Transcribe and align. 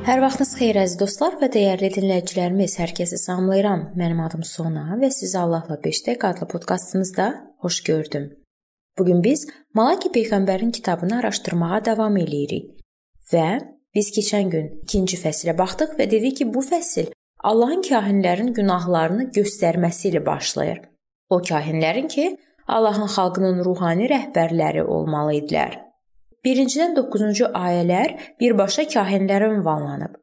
Hər 0.00 0.22
vaxtınız 0.24 0.54
xeyir 0.56 0.78
əziz 0.80 0.96
dostlar 0.96 1.34
və 1.36 1.50
dəyərli 1.52 1.90
dinləyicilərimiz. 1.92 2.78
Hər 2.80 2.94
kəsi 2.96 3.18
salamlayıram. 3.20 3.82
Mənim 4.00 4.22
adım 4.24 4.40
Sona 4.48 4.96
və 4.96 5.10
sizi 5.12 5.36
Allahla 5.36 5.76
5 5.82 5.98
dəqiqə 6.06 6.30
adlı 6.30 6.46
podkastımızda 6.48 7.26
xoş 7.60 7.80
gördüm. 7.84 8.30
Bu 8.98 9.04
gün 9.04 9.20
biz 9.24 9.44
Malaki 9.74 10.08
peyğəmbərin 10.14 10.72
kitabını 10.72 11.18
araşdırmağa 11.18 11.82
davam 11.90 12.16
eləyirik. 12.16 12.70
Və 13.32 13.60
biz 13.94 14.08
keçən 14.16 14.48
gün 14.54 14.72
2-ci 14.88 15.20
fəsilə 15.20 15.56
baxdıq 15.58 15.92
və 16.00 16.08
dedik 16.10 16.38
ki, 16.40 16.48
bu 16.54 16.64
fəsil 16.64 17.12
Allahın 17.44 17.84
kahinlərin 17.84 18.54
günahlarını 18.56 19.28
göstərməsi 19.36 20.14
ilə 20.14 20.24
başlayır. 20.26 20.80
O 21.28 21.42
kahinlərin 21.44 22.08
ki, 22.08 22.26
Allahın 22.68 23.12
xalqının 23.18 23.64
ruhani 23.68 24.08
rəhbərləri 24.08 24.82
olmalı 24.82 25.42
idilər. 25.42 25.89
1-dən 26.46 26.96
9-cu 26.96 27.50
ayələr 27.52 28.16
birbaşa 28.40 28.86
kahinlərə 28.94 29.50
ünvanlanıb. 29.58 30.16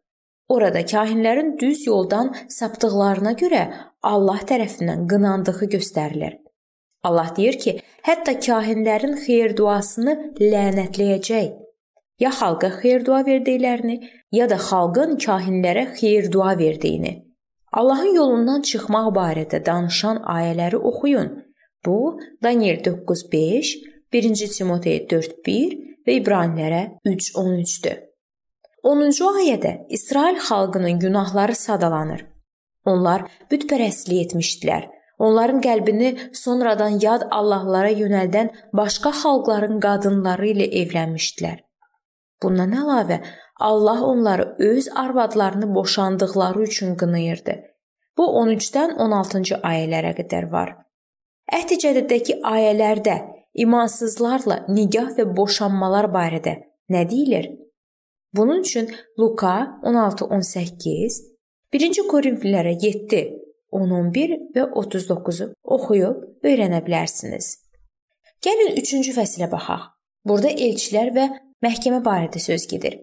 Orada 0.50 0.82
kahinlərin 0.86 1.58
düz 1.60 1.84
yoldan 1.88 2.32
sapdıqlarına 2.50 3.34
görə 3.42 3.64
Allah 4.02 4.42
tərəfindən 4.50 5.06
qınandığı 5.12 5.70
göstərilir. 5.76 6.38
Allah 7.04 7.30
deyir 7.38 7.60
ki, 7.60 7.74
hətta 8.08 8.38
kahinlərin 8.40 9.18
xeyir 9.26 9.56
duasını 9.58 10.16
lənətləyəcək. 10.40 11.50
Ya 12.20 12.32
xalqa 12.34 12.72
xeyir 12.80 13.06
dua 13.06 13.22
verdiklərini, 13.28 13.98
ya 14.32 14.50
da 14.50 14.58
xalqın 14.58 15.18
kahinlərə 15.22 15.86
xeyir 16.00 16.32
dua 16.32 16.58
verdiyini. 16.58 17.14
Allahın 17.72 18.16
yolundan 18.16 18.62
çıxmaq 18.70 19.12
barədə 19.20 19.60
danışan 19.66 20.24
ayələri 20.38 20.80
oxuyun. 20.90 21.30
Bu 21.86 22.20
Daniel 22.44 22.80
9:5, 22.84 23.76
1 24.14 24.48
Timotey 24.58 25.08
4:1 25.10 25.87
və 26.08 26.20
İbranilərə 26.22 26.84
3:13-dür. 27.06 27.98
10-cu 28.88 29.30
ayədə 29.42 29.72
İsrail 29.90 30.38
xalqının 30.50 31.00
günahları 31.00 31.56
sadalanır. 31.56 32.26
Onlar 32.86 33.26
bütpərəstlik 33.52 34.28
etmişdilər. 34.28 34.88
Onların 35.20 35.62
qəlbini 35.66 36.12
sonradan 36.34 37.00
yad 37.02 37.26
allahlara 37.32 37.92
yönəldən 37.92 38.52
başqa 38.80 39.12
xalqların 39.22 39.80
qadınları 39.84 40.52
ilə 40.54 40.68
evlənmişdilər. 40.82 41.64
Bundan 42.44 42.76
əlavə, 42.82 43.24
Allah 43.60 44.04
onları 44.06 44.56
öz 44.60 44.90
arvadlarını 44.96 45.76
boşandıqları 45.76 46.62
üçün 46.64 46.96
qınayırdı. 46.96 47.56
Bu 48.18 48.28
13-dən 48.44 48.94
16-cı 49.02 49.58
ayələrə 49.72 50.14
qədər 50.20 50.52
var. 50.52 50.76
Əhd-i 51.54 51.80
Cədidəki 51.82 52.38
ayələrdə 52.44 53.18
imansızlarla 53.64 54.66
nikah 54.70 55.10
və 55.18 55.26
boşanmalar 55.38 56.10
barədə 56.14 56.54
nə 56.94 57.04
deyilir? 57.10 57.50
Bunun 58.34 58.62
üçün 58.62 58.90
Luka 59.20 59.80
16-18, 59.84 61.18
1-ci 61.74 62.06
Korinfillərə 62.12 62.76
7, 62.82 63.22
10-11 63.74 64.36
və 64.56 64.68
39-u 64.84 65.52
oxuyub 65.64 66.46
öyrənə 66.46 66.84
bilərsiniz. 66.86 67.56
Gəlin 68.44 68.76
3-cü 68.78 69.16
fəsilə 69.16 69.50
baxaq. 69.52 69.90
Burada 70.28 70.52
elçilər 70.52 71.14
və 71.16 71.28
məhkəmə 71.64 72.04
barədə 72.06 72.40
söz 72.44 72.68
gedir. 72.70 73.00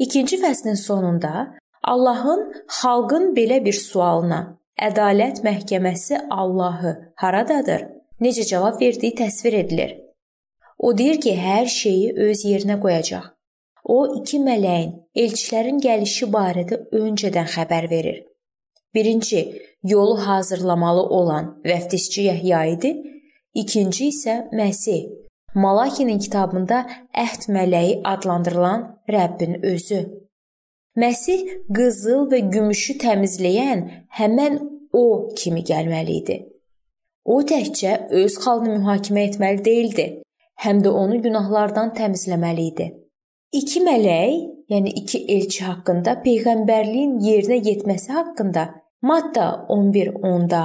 2-ci 0.00 0.40
fəslin 0.42 0.78
sonunda 0.80 1.54
Allahın 1.82 2.46
xalqın 2.80 3.34
belə 3.36 3.60
bir 3.64 3.76
sualına 3.76 4.40
Ədalət 4.74 5.44
məhkəməsi 5.46 6.18
Allahı 6.30 6.94
haradadır? 7.22 7.93
Necə 8.20 8.46
cavab 8.46 8.80
verdiyi 8.80 9.14
təsvir 9.14 9.52
edilir. 9.64 9.96
O 10.78 10.98
deyir 10.98 11.20
ki, 11.20 11.32
hər 11.38 11.66
şeyi 11.66 12.12
öz 12.28 12.44
yerinə 12.44 12.78
qoyacaq. 12.80 13.30
O 13.84 13.98
iki 14.18 14.40
mələyin 14.40 14.94
elçilərin 15.16 15.80
gəlişi 15.84 16.28
barədə 16.32 16.80
öncədən 17.00 17.48
xəbər 17.54 17.90
verir. 17.90 18.22
Birinci, 18.94 19.62
yolu 19.82 20.16
hazırlamalı 20.26 21.02
olan 21.02 21.60
vəftişçi 21.64 22.22
Yəhya 22.30 22.64
idi. 22.74 22.90
İkinci 23.54 24.08
isə 24.08 24.34
Məsih. 24.52 25.10
Malakinin 25.54 26.18
kitabında 26.18 26.86
əhd 27.14 27.48
mələyi 27.54 28.00
adlandırılan 28.04 28.80
Rəbbin 29.08 29.60
özü. 29.62 30.00
Məsih 30.96 31.40
qızıl 31.76 32.28
və 32.32 32.40
gümüşü 32.54 32.98
təmizləyən 33.02 33.84
həmən 34.18 34.58
o 34.92 35.30
kimi 35.36 35.62
gəlməli 35.62 36.18
idi. 36.22 36.36
O 37.24 37.40
təkcə 37.42 37.92
öz 38.20 38.34
xalqını 38.44 38.78
mühakimə 38.82 39.22
etməli 39.30 39.64
değildi, 39.64 40.06
həm 40.64 40.82
də 40.84 40.90
onu 40.92 41.22
günahlardan 41.24 41.94
təmizləməli 41.96 42.66
idi. 42.72 42.88
İki 43.52 43.80
mələk, 43.86 44.34
yəni 44.72 44.92
iki 45.00 45.20
elçi 45.36 45.64
haqqında 45.64 46.18
peyğəmbərliyin 46.24 47.18
yerinə 47.24 47.60
yetməsi 47.68 48.12
haqqında 48.12 48.64
Matta 49.02 49.66
11:10-da, 49.68 50.64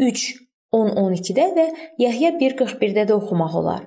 3:10-12-də 0.00 1.46
və 1.56 1.66
Yəhya 2.00 2.30
1:41-də 2.40 3.06
də 3.08 3.12
oxumaq 3.12 3.54
olar. 3.60 3.82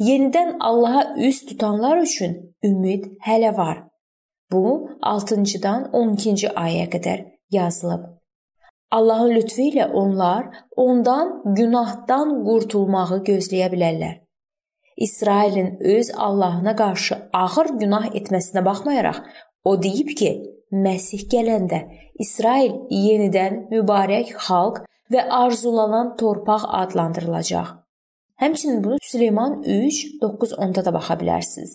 Yenidən 0.00 0.56
Allaha 0.60 1.14
üz 1.16 1.44
tutanlar 1.46 1.98
üçün 1.98 2.56
ümid 2.64 3.04
hələ 3.26 3.56
var. 3.56 3.84
Bu 4.52 4.88
6-dan 5.02 5.90
12-ci 5.92 6.48
ayəyə 6.48 6.88
qədər 6.94 7.26
yazılıb. 7.50 8.19
Allahın 8.90 9.34
lütfu 9.36 9.62
ilə 9.70 9.86
onlar 9.92 10.48
ondan 10.76 11.54
günahdan 11.56 12.32
qurtulmağı 12.46 13.20
gözləyə 13.28 13.68
bilərlər. 13.74 14.16
İsrailin 14.96 15.78
öz 15.80 16.10
Allahına 16.16 16.76
qarşı 16.76 17.16
ağır 17.32 17.68
günah 17.82 18.06
etməsinə 18.18 18.64
baxmayaraq, 18.64 19.20
o 19.64 19.82
deyib 19.82 20.10
ki, 20.18 20.30
Məsih 20.70 21.24
gələndə 21.26 21.80
İsrail 22.22 22.76
yenidən 22.94 23.64
mübarək 23.72 24.36
xalq 24.38 24.84
və 25.10 25.24
arzulanan 25.34 26.12
torpaq 26.20 26.66
adlandırılacaq. 26.82 27.72
Həmçinin 28.38 28.84
bunu 28.84 28.98
Süleyman 29.02 29.62
3 29.62 30.04
9-10-da 30.22 30.84
da 30.84 30.92
baxa 30.94 31.16
bilərsiniz. 31.18 31.72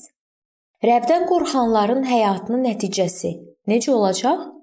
Rəbdən 0.84 1.28
qorxanların 1.28 2.08
həyatının 2.08 2.64
nəticəsi 2.70 3.34
necə 3.68 3.92
olacaq? 3.92 4.55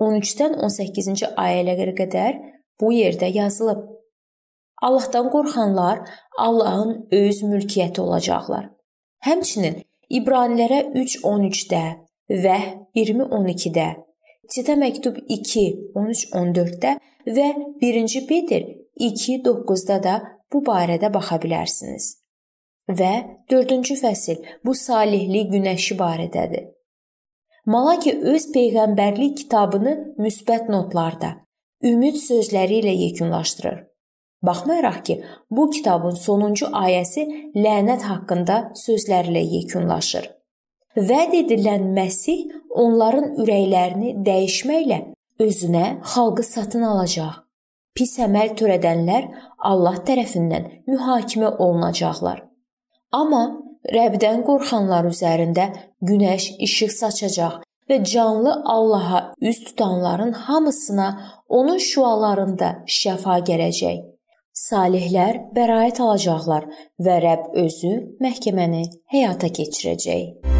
13-dən 0.00 0.56
18-ci 0.66 1.32
ayələrə 1.36 1.94
qədər 2.02 2.38
bu 2.80 2.92
yerdə 2.96 3.28
yazılıb. 3.34 3.80
Allahdan 4.82 5.30
qorxanlar 5.30 6.00
Allahın 6.38 7.08
öz 7.12 7.42
mülkiyyəti 7.42 8.00
olacaqlar. 8.00 8.70
Həmçinin 9.26 9.82
İbranilərə 10.10 10.80
3:13-də 10.96 11.82
və 12.44 12.56
20:12-də, 12.96 13.88
Titə 14.50 14.74
məktub 14.80 15.20
2:13-14-də 15.28 16.96
və 17.36 17.48
1-ci 17.82 18.26
Peter 18.26 18.64
2:9-da 19.00 20.02
da 20.02 20.14
bu 20.52 20.64
barədə 20.66 21.12
baxa 21.14 21.38
bilərsiniz. 21.44 22.16
Və 22.88 23.12
4-cü 23.52 23.96
fəsil 24.00 24.40
bu 24.66 24.74
salihlik 24.74 25.52
günəşi 25.52 25.94
barədədir. 26.00 26.64
Malaki 27.70 28.16
öz 28.32 28.44
peyğəmbərlik 28.54 29.36
kitabını 29.44 29.92
müsbət 30.18 30.70
notlarda, 30.72 31.28
ümid 31.86 32.16
sözləri 32.18 32.80
ilə 32.80 32.94
yekunlaşdırır. 33.04 33.76
Baxmayaraq 34.42 34.98
ki, 35.06 35.16
bu 35.50 35.68
kitabın 35.70 36.16
sonuncu 36.18 36.70
ayəsi 36.80 37.26
lənət 37.54 38.08
haqqında 38.08 38.56
sözlərlə 38.80 39.42
yekunlaşır. 39.52 40.26
Vəd 40.96 41.36
edilən 41.44 41.86
Məsih 41.94 42.48
onların 42.84 43.36
ürəklərini 43.44 44.16
dəyişməklə 44.26 45.00
özünə 45.46 45.86
xalqı 46.14 46.42
satın 46.50 46.88
alacaq. 46.90 47.44
Pis 47.94 48.16
əməl 48.26 48.56
törədənlər 48.58 49.30
Allah 49.70 50.02
tərəfindən 50.08 50.70
mühakimə 50.90 51.54
olunacaqlar. 51.58 52.42
Amma 53.12 53.44
Rəbdən 53.88 54.42
qorxanlar 54.44 55.08
üzərində 55.08 55.70
günəş 56.04 56.50
işıq 56.66 56.92
saçacaq 56.92 57.60
və 57.88 57.98
canlı 58.04 58.52
Allaha 58.74 59.22
üz 59.40 59.64
tutanların 59.64 60.32
hamısına 60.32 61.08
onun 61.48 61.78
şüalarında 61.78 62.70
şəfa 63.00 63.40
gələcək. 63.48 64.04
Salihlər 64.60 65.40
bəraət 65.56 66.02
alacaqlar 66.04 66.68
və 67.00 67.18
Rəbb 67.24 67.60
özü 67.64 67.96
məhkəməni 68.20 68.84
həyata 69.16 69.48
keçirəcək. 69.48 70.59